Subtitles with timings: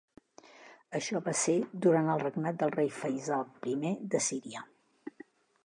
[0.99, 1.53] Això va ser
[1.85, 4.65] durant el regnat del rei Feisal I de Síria.